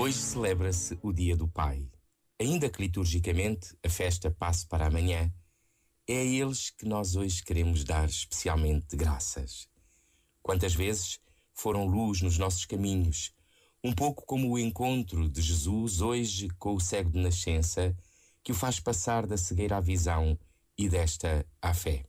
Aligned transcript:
Hoje 0.00 0.16
celebra-se 0.16 0.98
o 1.02 1.12
Dia 1.12 1.36
do 1.36 1.46
Pai. 1.46 1.86
Ainda 2.40 2.70
que 2.70 2.80
liturgicamente 2.80 3.76
a 3.84 3.88
festa 3.90 4.30
passe 4.30 4.66
para 4.66 4.86
amanhã, 4.86 5.30
é 6.08 6.20
a 6.20 6.24
eles 6.24 6.70
que 6.70 6.86
nós 6.86 7.16
hoje 7.16 7.42
queremos 7.42 7.84
dar 7.84 8.08
especialmente 8.08 8.96
graças. 8.96 9.68
Quantas 10.42 10.74
vezes 10.74 11.20
foram 11.52 11.84
luz 11.84 12.22
nos 12.22 12.38
nossos 12.38 12.64
caminhos, 12.64 13.34
um 13.84 13.92
pouco 13.92 14.24
como 14.24 14.50
o 14.50 14.58
encontro 14.58 15.28
de 15.28 15.42
Jesus 15.42 16.00
hoje 16.00 16.48
com 16.58 16.76
o 16.76 16.80
cego 16.80 17.10
de 17.10 17.20
nascença, 17.20 17.94
que 18.42 18.52
o 18.52 18.54
faz 18.54 18.80
passar 18.80 19.26
da 19.26 19.36
cegueira 19.36 19.76
à 19.76 19.80
visão 19.82 20.38
e 20.78 20.88
desta 20.88 21.46
à 21.60 21.74
fé. 21.74 22.06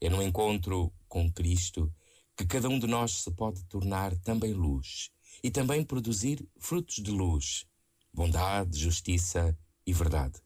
É 0.00 0.08
no 0.08 0.22
encontro 0.22 0.92
com 1.08 1.28
Cristo 1.32 1.92
que 2.36 2.46
cada 2.46 2.68
um 2.68 2.78
de 2.78 2.86
nós 2.86 3.24
se 3.24 3.32
pode 3.32 3.64
tornar 3.64 4.16
também 4.18 4.52
luz 4.52 5.10
e 5.42 5.50
também 5.50 5.84
produzir 5.84 6.46
frutos 6.58 6.96
de 6.96 7.10
luz, 7.10 7.66
bondade, 8.12 8.78
justiça 8.78 9.56
e 9.86 9.92
verdade. 9.92 10.40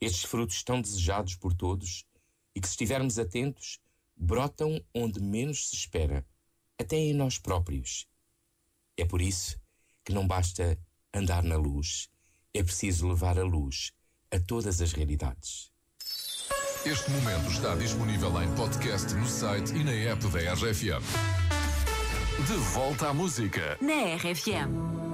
Estes 0.00 0.24
frutos 0.24 0.62
tão 0.62 0.80
desejados 0.80 1.36
por 1.36 1.54
todos 1.54 2.04
e 2.54 2.60
que, 2.60 2.66
se 2.66 2.72
estivermos 2.72 3.18
atentos, 3.18 3.80
brotam 4.16 4.82
onde 4.94 5.20
menos 5.20 5.68
se 5.68 5.76
espera, 5.76 6.26
até 6.78 6.96
em 6.96 7.14
nós 7.14 7.38
próprios. 7.38 8.06
É 8.96 9.04
por 9.04 9.22
isso 9.22 9.58
que 10.04 10.12
não 10.12 10.26
basta 10.26 10.78
andar 11.14 11.42
na 11.42 11.56
luz, 11.56 12.08
é 12.52 12.62
preciso 12.62 13.08
levar 13.08 13.38
a 13.38 13.44
luz 13.44 13.92
a 14.30 14.40
todas 14.40 14.80
as 14.80 14.92
realidades. 14.92 15.70
Este 16.84 17.10
momento 17.12 17.48
está 17.48 17.76
disponível 17.76 18.42
em 18.42 18.52
podcast 18.56 19.14
no 19.14 19.26
site 19.26 19.72
e 19.72 19.84
na 19.84 19.92
app 19.92 20.26
da 20.28 20.54
RFM. 20.54 21.41
De 22.38 22.54
volta 22.54 23.08
à 23.08 23.14
música. 23.14 23.76
Na 23.80 24.16
RFM. 24.16 25.11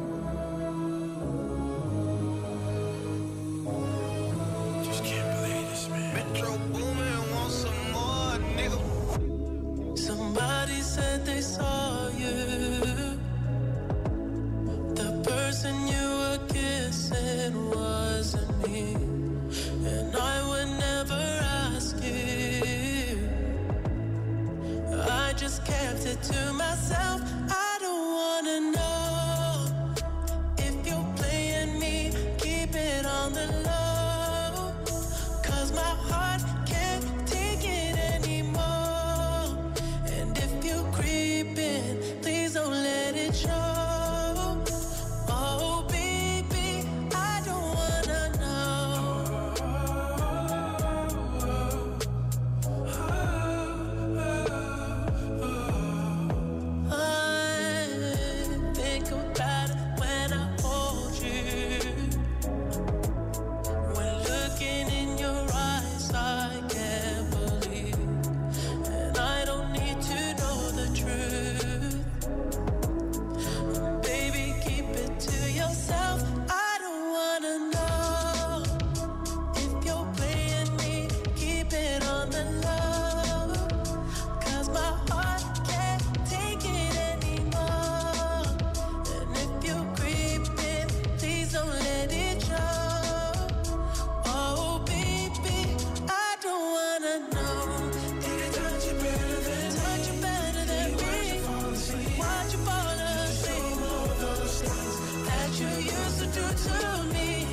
You 105.61 105.67
used 105.67 106.19
to 106.21 106.27
do 106.27 106.41
to 106.41 107.03
me. 107.13 107.47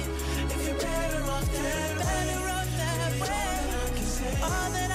If 0.54 0.68
you're 0.68 0.78
better 0.78 1.24
off 1.24 1.52
that 1.54 1.98
Better 1.98 2.40
that 4.74 4.95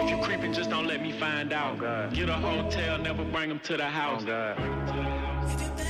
If 0.00 0.08
you're 0.08 0.22
creeping, 0.22 0.52
just 0.52 0.70
don't 0.70 0.86
let 0.86 1.02
me 1.02 1.10
find 1.10 1.52
out. 1.52 1.80
Get 2.14 2.28
a 2.28 2.34
hotel, 2.34 2.98
never 2.98 3.24
bring 3.24 3.48
them 3.48 3.58
to 3.64 3.76
the 3.76 3.84
house. 3.84 4.22
Oh, 4.28 4.54
if 5.76 5.87